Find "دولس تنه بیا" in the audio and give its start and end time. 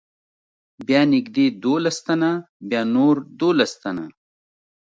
1.63-2.81